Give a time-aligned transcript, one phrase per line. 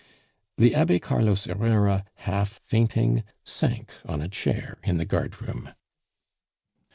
[0.57, 5.75] The Abbe Carlos Herrera, half fainting, sank on a chair in the guardroom.